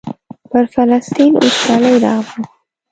پر 0.49 0.63
فلسطین 0.73 1.31
وچکالي 1.41 1.93
راغله. 2.03 2.43